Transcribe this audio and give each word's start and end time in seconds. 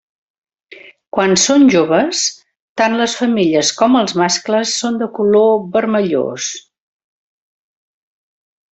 Quan 1.17 1.35
són 1.41 1.65
joves, 1.75 2.21
tant 2.83 2.97
les 3.03 3.15
femelles 3.21 3.71
com 3.83 3.99
els 4.01 4.17
mascles 4.23 4.75
són 4.81 5.01
de 5.05 5.11
color 5.21 5.55
vermellós. 5.79 6.53